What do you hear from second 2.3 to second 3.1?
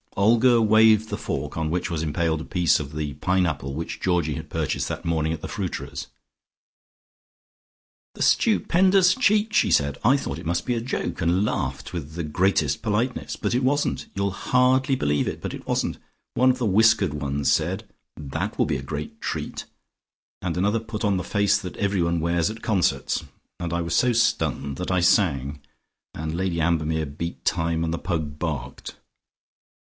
a piece of